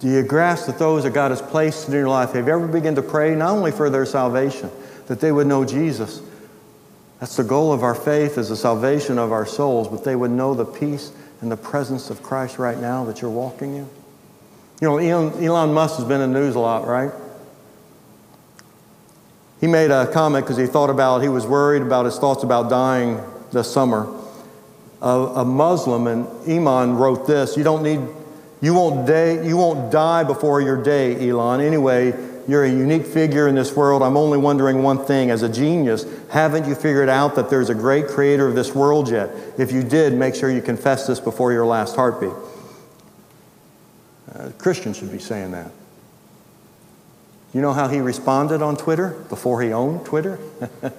[0.00, 2.66] Do you grasp that those that God has placed in your life, have you ever
[2.66, 4.70] begun to pray not only for their salvation,
[5.08, 6.22] that they would know Jesus?
[7.18, 10.30] That's the goal of our faith is the salvation of our souls, but they would
[10.30, 13.88] know the peace and the presence of Christ right now that you're walking in.
[14.80, 17.12] You know, Elon, Elon Musk has been in the news a lot, right?
[19.60, 22.70] He made a comment because he thought about, he was worried about his thoughts about
[22.70, 23.20] dying
[23.52, 24.08] this summer.
[25.02, 28.00] A, a Muslim, and Imam wrote this You don't need,
[28.62, 31.60] you won't, day, you won't die before your day, Elon.
[31.60, 32.14] Anyway,
[32.48, 34.02] you're a unique figure in this world.
[34.02, 35.30] I'm only wondering one thing.
[35.30, 39.10] As a genius, haven't you figured out that there's a great creator of this world
[39.10, 39.30] yet?
[39.58, 42.32] If you did, make sure you confess this before your last heartbeat.
[44.34, 45.70] Uh, Christians should be saying that.
[47.52, 50.38] You know how he responded on Twitter before he owned Twitter?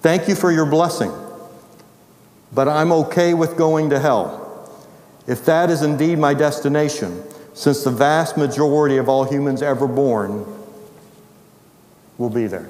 [0.00, 1.12] Thank you for your blessing,
[2.52, 4.44] but I'm okay with going to hell.
[5.26, 10.46] If that is indeed my destination, since the vast majority of all humans ever born
[12.16, 12.68] will be there.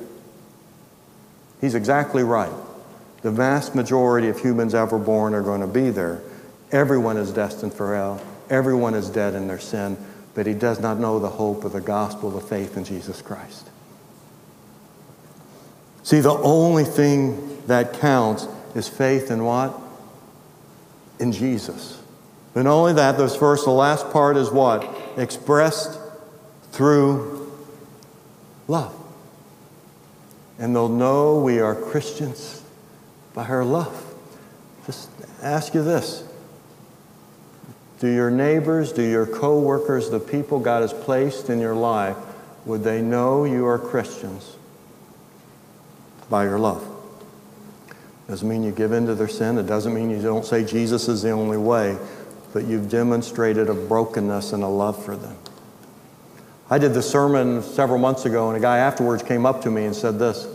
[1.61, 2.53] He's exactly right.
[3.23, 6.23] The vast majority of humans ever born are going to be there.
[6.73, 8.23] Everyone is destined for hell.
[8.49, 9.97] Everyone is dead in their sin,
[10.39, 13.69] but he does not know the hope of the gospel of faith in Jesus Christ.
[16.05, 18.47] See, the only thing that counts
[18.77, 19.77] is faith in what?
[21.19, 22.01] In Jesus.
[22.55, 24.89] And only that, this verse, the last part is what?
[25.17, 25.99] Expressed
[26.71, 27.53] through
[28.69, 28.95] love.
[30.61, 32.63] And they'll know we are Christians
[33.35, 34.15] by our love.
[34.87, 35.11] Just
[35.43, 36.23] ask you this
[38.01, 42.17] do your neighbors, do your co-workers, the people God has placed in your life,
[42.65, 44.57] would they know you are Christians
[46.31, 46.87] by your love.
[48.29, 49.57] Doesn't mean you give in to their sin.
[49.59, 51.97] It doesn't mean you don't say Jesus is the only way,
[52.53, 55.37] but you've demonstrated a brokenness and a love for them.
[56.71, 59.87] I did the sermon several months ago, and a guy afterwards came up to me
[59.87, 60.47] and said this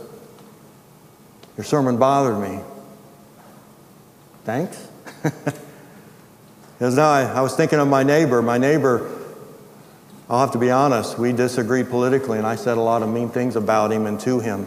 [1.56, 2.60] Your sermon bothered me.
[4.44, 4.88] Thanks.
[6.74, 8.42] Because now I, I was thinking of my neighbor.
[8.42, 9.10] My neighbor,
[10.28, 13.28] I'll have to be honest, we disagreed politically, and I said a lot of mean
[13.28, 14.66] things about him and to him.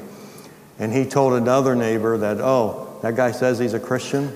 [0.80, 4.32] And he told another neighbor that, oh, that guy says he's a Christian.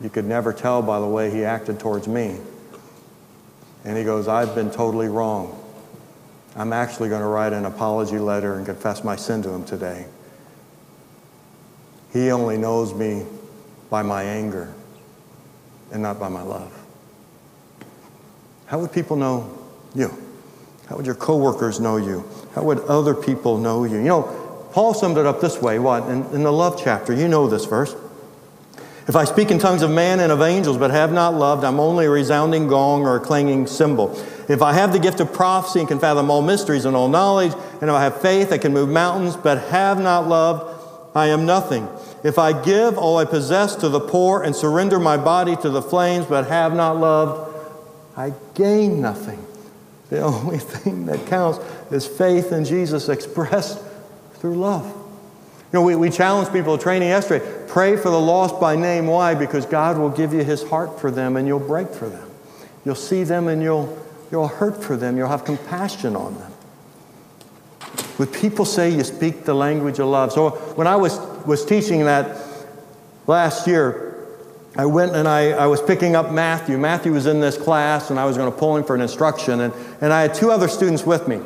[0.00, 2.38] You could never tell by the way he acted towards me.
[3.84, 5.58] And he goes, I've been totally wrong.
[6.56, 10.06] I'm actually going to write an apology letter and confess my sin to him today.
[12.12, 13.24] He only knows me
[13.90, 14.72] by my anger
[15.92, 16.81] and not by my love.
[18.72, 19.52] How would people know
[19.94, 20.10] you?
[20.88, 22.24] How would your coworkers know you?
[22.54, 23.98] How would other people know you?
[23.98, 26.04] You know, Paul summed it up this way what?
[26.04, 27.94] In, in the love chapter, you know this verse.
[29.06, 31.78] If I speak in tongues of man and of angels, but have not loved, I'm
[31.78, 34.18] only a resounding gong or a clanging cymbal.
[34.48, 37.52] If I have the gift of prophecy and can fathom all mysteries and all knowledge,
[37.82, 40.80] and if I have faith, I can move mountains, but have not loved,
[41.14, 41.90] I am nothing.
[42.24, 45.82] If I give all I possess to the poor and surrender my body to the
[45.82, 47.51] flames, but have not loved,
[48.16, 49.44] I gain nothing.
[50.10, 51.58] The only thing that counts
[51.90, 53.82] is faith in Jesus expressed
[54.34, 54.86] through love.
[54.86, 59.06] You know, we, we challenged people to training yesterday pray for the lost by name.
[59.06, 59.34] Why?
[59.34, 62.28] Because God will give you his heart for them and you'll break for them.
[62.84, 63.98] You'll see them and you'll,
[64.30, 65.16] you'll hurt for them.
[65.16, 66.52] You'll have compassion on them.
[68.18, 70.32] Would people say you speak the language of love?
[70.32, 72.36] So when I was, was teaching that
[73.26, 74.11] last year,
[74.76, 76.78] I went and I, I was picking up Matthew.
[76.78, 79.60] Matthew was in this class, and I was going to pull him for an instruction.
[79.60, 81.40] And, and I had two other students with me.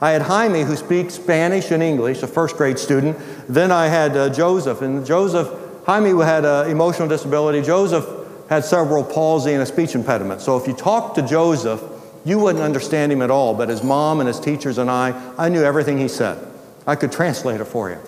[0.00, 3.16] I had Jaime, who speaks Spanish and English, a first grade student.
[3.48, 4.82] Then I had uh, Joseph.
[4.82, 5.48] And Joseph,
[5.86, 7.62] Jaime had an emotional disability.
[7.62, 8.06] Joseph
[8.50, 10.40] had cerebral palsy and a speech impediment.
[10.40, 11.82] So if you talked to Joseph,
[12.24, 13.54] you wouldn't understand him at all.
[13.54, 16.46] But his mom and his teachers and I, I knew everything he said.
[16.86, 17.98] I could translate it for you.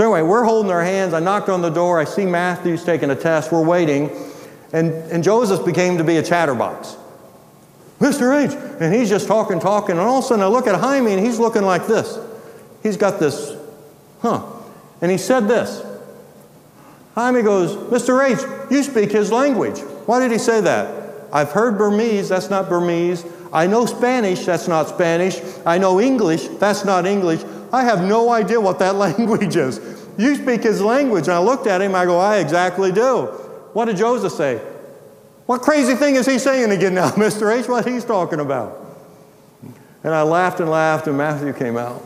[0.00, 1.12] So, anyway, we're holding our hands.
[1.12, 2.00] I knocked on the door.
[2.00, 3.52] I see Matthew's taking a test.
[3.52, 4.08] We're waiting.
[4.72, 6.96] And, and Joseph became to be a chatterbox.
[7.98, 8.34] Mr.
[8.34, 8.56] H.
[8.80, 9.98] And he's just talking, talking.
[9.98, 12.18] And all of a sudden I look at Jaime and he's looking like this.
[12.82, 13.54] He's got this,
[14.22, 14.42] huh.
[15.02, 15.84] And he said this.
[17.14, 18.26] Jaime goes, Mr.
[18.26, 19.80] H., you speak his language.
[20.06, 21.28] Why did he say that?
[21.30, 23.26] I've heard Burmese, that's not Burmese.
[23.52, 25.42] I know Spanish, that's not Spanish.
[25.66, 27.42] I know English, that's not English.
[27.72, 29.80] I have no idea what that language is.
[30.18, 31.24] You speak his language.
[31.24, 33.26] And I looked at him, I go, I exactly do.
[33.72, 34.58] What did Joseph say?
[35.46, 37.56] What crazy thing is he saying again now, Mr.
[37.56, 37.68] H?
[37.68, 38.78] What he's talking about?
[40.02, 42.02] And I laughed and laughed, and Matthew came out.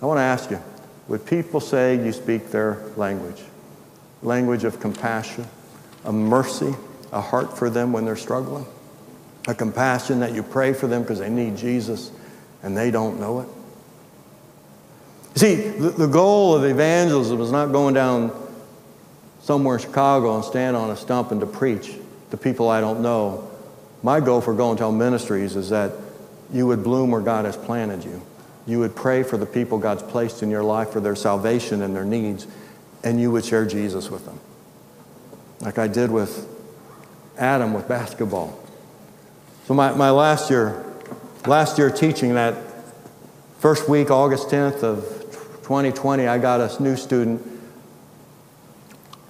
[0.00, 0.60] I want to ask you
[1.08, 3.42] would people say you speak their language?
[4.22, 5.46] Language of compassion,
[6.04, 6.74] a mercy,
[7.12, 8.66] a heart for them when they're struggling,
[9.46, 12.10] a compassion that you pray for them because they need Jesus
[12.62, 13.48] and they don't know it.
[15.34, 18.32] See, the, the goal of evangelism is not going down
[19.40, 21.92] somewhere in Chicago and stand on a stump and to preach
[22.30, 23.50] to people I don't know.
[24.02, 25.92] My goal for Go and Tell Ministries is that
[26.52, 28.22] you would bloom where God has planted you.
[28.66, 31.96] You would pray for the people God's placed in your life for their salvation and
[31.96, 32.46] their needs,
[33.02, 34.38] and you would share Jesus with them.
[35.60, 36.48] Like I did with
[37.38, 38.58] Adam with basketball.
[39.66, 40.84] So my, my last year,
[41.46, 42.56] last year teaching that
[43.58, 45.21] first week, August 10th of
[45.62, 47.40] 2020, I got a new student.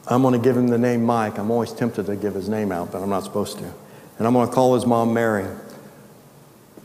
[0.06, 1.38] I'm going to give him the name Mike.
[1.38, 3.64] I'm always tempted to give his name out, but I'm not supposed to.
[4.18, 5.46] And I'm going to call his mom Mary.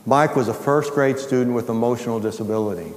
[0.05, 2.93] Mike was a first grade student with emotional disability.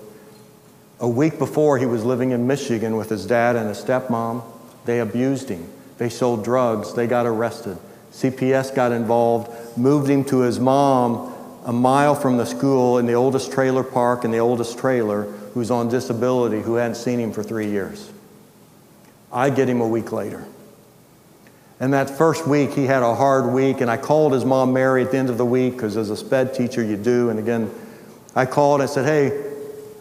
[1.01, 4.43] A week before, he was living in Michigan with his dad and his stepmom.
[4.85, 5.69] They abused him.
[5.99, 6.95] They sold drugs.
[6.95, 7.79] They got arrested.
[8.13, 11.31] CPS got involved, moved him to his mom
[11.65, 15.71] a mile from the school in the oldest trailer park in the oldest trailer who's
[15.71, 18.11] on disability who hadn't seen him for three years.
[19.33, 20.45] I get him a week later.
[21.79, 25.03] And that first week, he had a hard week, and I called his mom, Mary,
[25.03, 27.31] at the end of the week, because as a SPED teacher, you do.
[27.31, 27.71] And again,
[28.37, 29.51] I called and I said, Hey,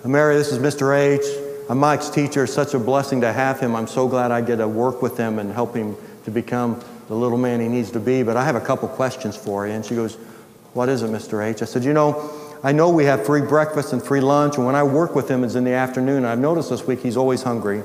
[0.06, 0.98] Mary, this is Mr.
[0.98, 1.22] H.
[1.70, 2.44] I'm Mike's teacher.
[2.44, 3.76] It's such a blessing to have him.
[3.76, 5.96] I'm so glad I get to work with him and help him
[6.26, 8.24] to become the little man he needs to be.
[8.24, 9.74] But I have a couple questions for you.
[9.74, 10.16] And she goes,
[10.74, 11.46] What is it, Mr.
[11.46, 11.62] H?
[11.62, 14.76] I said, You know, I know we have free breakfast and free lunch, and when
[14.76, 16.26] I work with him, it's in the afternoon.
[16.26, 17.84] I've noticed this week he's always hungry.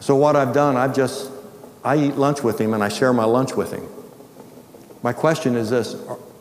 [0.00, 1.30] So what I've done, I've just,
[1.84, 3.88] I eat lunch with him and I share my lunch with him.
[5.02, 5.96] My question is this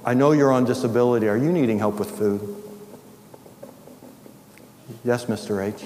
[0.06, 1.28] I know you're on disability.
[1.28, 2.56] Are you needing help with food?
[5.04, 5.66] Yes, Mr.
[5.66, 5.84] H.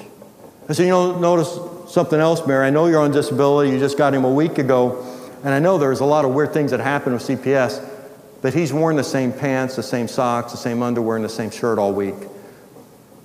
[0.69, 1.57] I said, You know, notice
[1.91, 2.67] something else, Mary.
[2.67, 3.72] I know you're on disability.
[3.72, 5.05] You just got him a week ago.
[5.43, 7.90] And I know there's a lot of weird things that happen with CPS,
[8.41, 11.51] but he's worn the same pants, the same socks, the same underwear, and the same
[11.51, 12.15] shirt all week.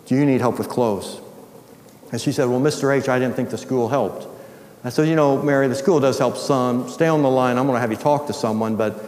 [0.06, 1.20] Do you need help with clothes?
[2.12, 2.96] And she said, Well, Mr.
[2.96, 4.26] H, I didn't think the school helped.
[4.84, 6.88] I said, You know, Mary, the school does help some.
[6.88, 7.58] Stay on the line.
[7.58, 9.04] I'm going to have you talk to someone, but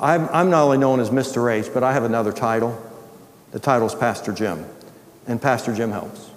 [0.00, 1.52] I'm, I'm not only known as Mr.
[1.52, 2.80] H, but I have another title.
[3.52, 4.64] The title is Pastor Jim,
[5.26, 6.30] and Pastor Jim helps.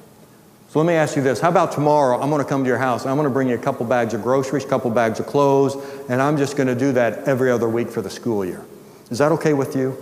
[0.70, 1.40] So let me ask you this.
[1.40, 2.20] How about tomorrow?
[2.20, 3.86] I'm going to come to your house and I'm going to bring you a couple
[3.86, 5.78] bags of groceries, a couple bags of clothes,
[6.10, 8.62] and I'm just going to do that every other week for the school year.
[9.10, 9.98] Is that okay with you?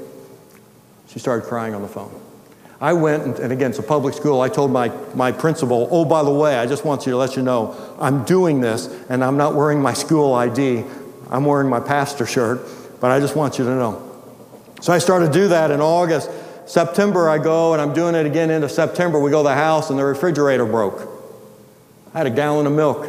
[1.08, 2.20] She started crying on the phone.
[2.82, 4.42] I went, and, and again, it's a public school.
[4.42, 7.36] I told my, my principal, oh, by the way, I just want you to let
[7.38, 10.84] you know I'm doing this and I'm not wearing my school ID.
[11.30, 12.68] I'm wearing my pastor shirt,
[13.00, 14.10] but I just want you to know.
[14.82, 16.30] So I started to do that in August.
[16.66, 19.20] September, I go and I'm doing it again into September.
[19.20, 21.10] We go to the house and the refrigerator broke.
[22.14, 23.08] I had a gallon of milk.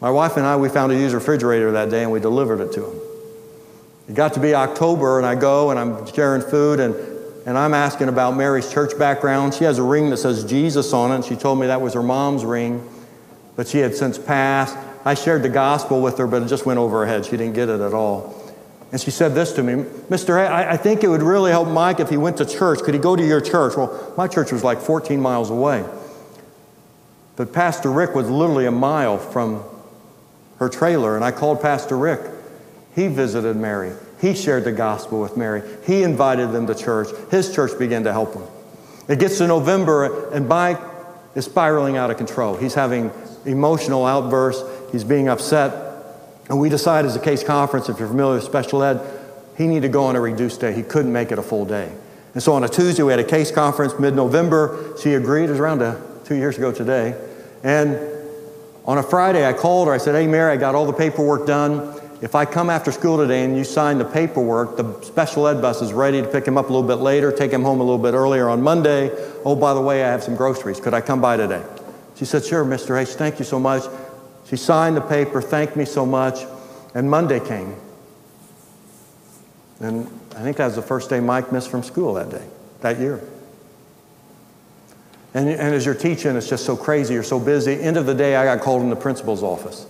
[0.00, 2.72] My wife and I, we found a used refrigerator that day and we delivered it
[2.72, 3.07] to him.
[4.08, 6.94] It got to be October and I go and I'm sharing food and,
[7.46, 9.54] and I'm asking about Mary's church background.
[9.54, 11.94] She has a ring that says Jesus on it and she told me that was
[11.94, 12.88] her mom's ring,
[13.54, 14.76] but she had since passed.
[15.04, 17.26] I shared the gospel with her, but it just went over her head.
[17.26, 18.34] She didn't get it at all.
[18.90, 20.38] And she said this to me Mr.
[20.38, 22.80] I think it would really help Mike if he went to church.
[22.80, 23.76] Could he go to your church?
[23.76, 25.84] Well, my church was like 14 miles away.
[27.36, 29.62] But Pastor Rick was literally a mile from
[30.58, 32.20] her trailer, and I called Pastor Rick.
[32.98, 33.92] He visited Mary.
[34.20, 35.62] He shared the gospel with Mary.
[35.86, 37.06] He invited them to church.
[37.30, 38.42] His church began to help him.
[39.06, 40.80] It gets to November, and Mike
[41.36, 42.56] is spiraling out of control.
[42.56, 43.12] He's having
[43.46, 44.64] emotional outbursts.
[44.90, 45.72] He's being upset.
[46.48, 49.00] And we decide as a case conference, if you're familiar with special ed,
[49.56, 50.72] he needed to go on a reduced day.
[50.72, 51.92] He couldn't make it a full day.
[52.34, 54.96] And so on a Tuesday, we had a case conference mid November.
[55.00, 55.44] She agreed.
[55.44, 57.16] It was around a, two years ago today.
[57.62, 57.96] And
[58.86, 59.94] on a Friday, I called her.
[59.94, 61.97] I said, Hey, Mary, I got all the paperwork done.
[62.20, 65.80] If I come after school today and you sign the paperwork, the special ed bus
[65.82, 67.98] is ready to pick him up a little bit later, take him home a little
[67.98, 69.10] bit earlier on Monday.
[69.44, 70.80] Oh, by the way, I have some groceries.
[70.80, 71.62] Could I come by today?
[72.16, 73.00] She said, Sure, Mr.
[73.00, 73.84] H, thank you so much.
[74.46, 76.40] She signed the paper, thanked me so much,
[76.94, 77.76] and Monday came.
[79.78, 82.44] And I think that was the first day Mike missed from school that day,
[82.80, 83.22] that year.
[85.34, 87.80] And, and as you're teaching, it's just so crazy, you're so busy.
[87.80, 89.86] End of the day, I got called in the principal's office.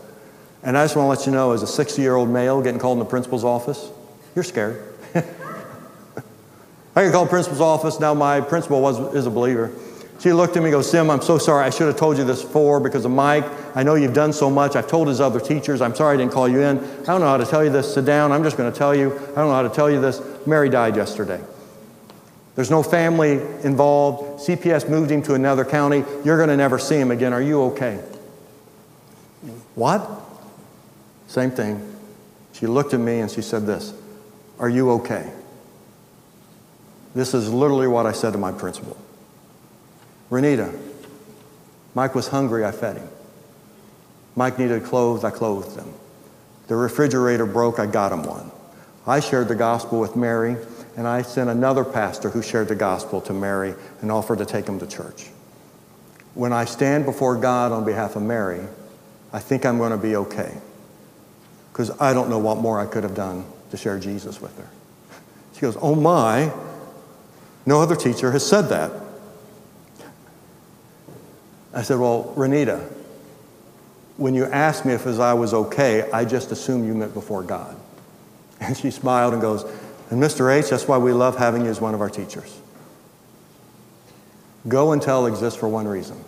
[0.62, 2.80] And I just want to let you know, as a 60 year old male getting
[2.80, 3.90] called in the principal's office,
[4.34, 4.82] you're scared.
[5.14, 8.00] I got called principal's office.
[8.00, 9.72] Now, my principal was, is a believer.
[10.20, 11.64] She looked at me and goes, Jim, I'm so sorry.
[11.64, 13.44] I should have told you this before because of Mike.
[13.76, 14.74] I know you've done so much.
[14.74, 15.80] I've told his other teachers.
[15.80, 16.78] I'm sorry I didn't call you in.
[16.78, 17.94] I don't know how to tell you this.
[17.94, 18.32] Sit down.
[18.32, 19.12] I'm just going to tell you.
[19.12, 20.20] I don't know how to tell you this.
[20.44, 21.40] Mary died yesterday.
[22.56, 24.40] There's no family involved.
[24.40, 26.04] CPS moved him to another county.
[26.24, 27.32] You're going to never see him again.
[27.32, 27.98] Are you okay?
[29.76, 30.17] What?
[31.28, 31.94] Same thing.
[32.52, 33.94] She looked at me and she said this
[34.58, 35.30] Are you okay?
[37.14, 38.96] This is literally what I said to my principal.
[40.30, 40.76] Renita,
[41.94, 43.08] Mike was hungry, I fed him.
[44.36, 45.92] Mike needed clothes, I clothed him.
[46.66, 48.50] The refrigerator broke, I got him one.
[49.06, 50.56] I shared the gospel with Mary,
[50.96, 54.66] and I sent another pastor who shared the gospel to Mary and offered to take
[54.66, 55.28] him to church.
[56.34, 58.60] When I stand before God on behalf of Mary,
[59.32, 60.58] I think I'm going to be okay
[61.78, 64.68] because I don't know what more I could have done to share Jesus with her.
[65.54, 66.52] She goes, Oh my,
[67.66, 68.90] no other teacher has said that.
[71.72, 72.80] I said, Well, Renita,
[74.16, 77.76] when you asked me if I was okay, I just assumed you meant before God.
[78.58, 79.62] And she smiled and goes,
[80.10, 80.52] And Mr.
[80.52, 82.58] H, that's why we love having you as one of our teachers.
[84.66, 86.24] Go and tell exists for one reason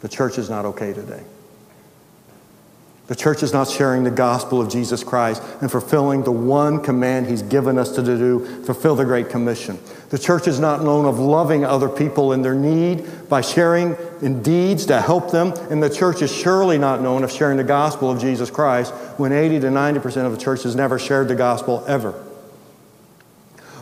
[0.00, 1.22] the church is not okay today.
[3.10, 7.26] The church is not sharing the gospel of Jesus Christ and fulfilling the one command
[7.26, 9.80] he's given us to do, fulfill the Great Commission.
[10.10, 14.44] The church is not known of loving other people in their need by sharing in
[14.44, 18.12] deeds to help them, and the church is surely not known of sharing the gospel
[18.12, 21.84] of Jesus Christ when 80 to 90% of the church has never shared the gospel
[21.88, 22.12] ever.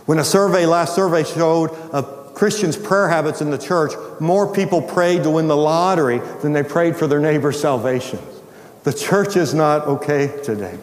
[0.07, 4.81] When a survey, last survey showed of Christians' prayer habits in the church, more people
[4.81, 8.21] prayed to win the lottery than they prayed for their neighbor's salvation.
[8.89, 10.79] The church is not okay today.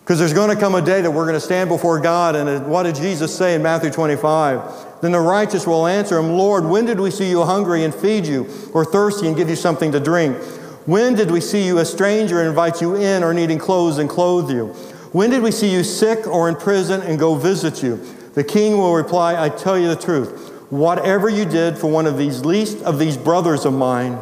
[0.00, 2.66] Because there's going to come a day that we're going to stand before God, and
[2.66, 5.00] what did Jesus say in Matthew 25?
[5.00, 8.26] Then the righteous will answer him, Lord, when did we see you hungry and feed
[8.26, 10.36] you, or thirsty and give you something to drink?
[10.84, 14.10] When did we see you a stranger and invite you in, or needing clothes and
[14.10, 14.66] clothe you?
[15.12, 17.96] When did we see you sick or in prison and go visit you?
[18.34, 20.50] The king will reply, I tell you the truth.
[20.68, 24.18] whatever you did for one of these least of these brothers of mine,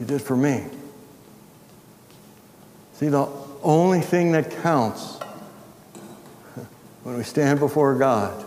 [0.00, 0.64] you did for me.
[2.94, 3.28] See, the
[3.62, 5.18] only thing that counts
[7.02, 8.46] when we stand before God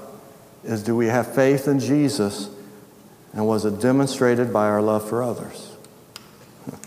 [0.63, 2.49] is do we have faith in Jesus
[3.33, 5.69] and was it demonstrated by our love for others?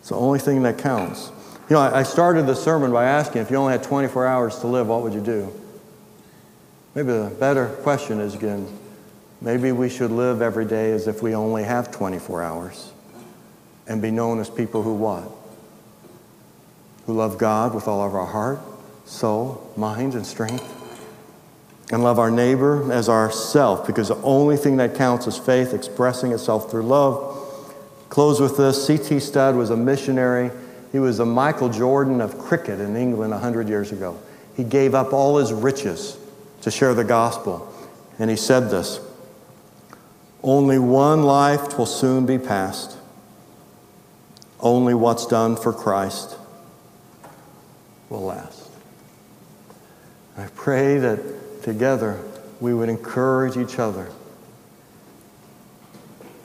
[0.00, 1.32] It's the only thing that counts.
[1.70, 4.66] You know, I started the sermon by asking if you only had 24 hours to
[4.66, 5.50] live, what would you do?
[6.94, 8.68] Maybe the better question is again,
[9.40, 12.92] maybe we should live every day as if we only have 24 hours
[13.86, 15.30] and be known as people who what?
[17.06, 18.60] Who love God with all of our heart,
[19.04, 20.70] soul, mind, and strength.
[21.92, 26.32] And love our neighbor as ourself, because the only thing that counts is faith expressing
[26.32, 27.74] itself through love.
[28.08, 28.86] Close with this.
[28.86, 29.20] C.T.
[29.20, 30.50] Studd was a missionary.
[30.92, 34.18] He was the Michael Jordan of cricket in England 100 years ago.
[34.56, 36.16] He gave up all his riches
[36.62, 37.70] to share the gospel.
[38.18, 39.00] And he said this
[40.42, 42.96] Only one life will soon be passed.
[44.60, 46.36] Only what's done for Christ
[48.08, 48.70] will last.
[50.36, 52.20] I pray that together
[52.60, 54.10] we would encourage each other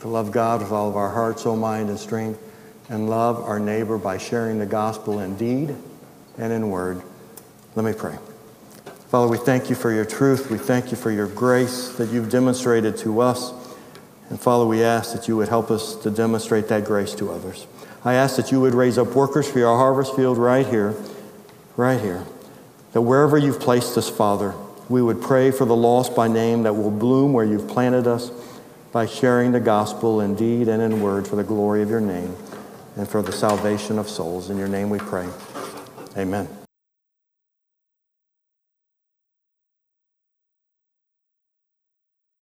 [0.02, 2.42] to love God with all of our heart, soul, mind, and strength,
[2.90, 5.76] and love our neighbor by sharing the gospel in deed
[6.38, 7.02] and in word.
[7.76, 8.18] Let me pray.
[9.10, 10.52] Father, we thank you for your truth.
[10.52, 13.52] We thank you for your grace that you've demonstrated to us.
[14.30, 17.66] And Father, we ask that you would help us to demonstrate that grace to others.
[18.04, 20.96] I ask that you would raise up workers for your harvest field right here,
[21.76, 22.26] right here.
[22.94, 24.56] That wherever you've placed us, Father,
[24.88, 28.32] we would pray for the lost by name that will bloom where you've planted us
[28.92, 32.36] by sharing the gospel in deed and in word for the glory of your name
[32.96, 34.50] and for the salvation of souls.
[34.50, 35.28] In your name we pray.
[36.18, 36.59] Amen.